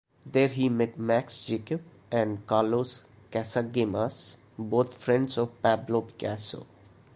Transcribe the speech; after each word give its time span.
There 0.25 0.47
he 0.47 0.67
met 0.67 0.97
Max 0.97 1.45
Jacob 1.45 1.83
and 2.09 2.47
Carlos 2.47 3.03
Casagemas, 3.31 4.37
both 4.57 4.95
friends 4.95 5.37
of 5.37 5.61
Pablo 5.61 6.01
Picasso. 6.01 6.65